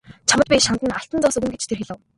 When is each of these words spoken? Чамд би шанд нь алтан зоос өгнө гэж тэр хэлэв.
Чамд 0.29 0.45
би 0.51 0.57
шанд 0.65 0.81
нь 0.83 0.95
алтан 0.97 1.21
зоос 1.21 1.37
өгнө 1.39 1.51
гэж 1.53 1.63
тэр 1.65 1.77
хэлэв. 1.81 1.99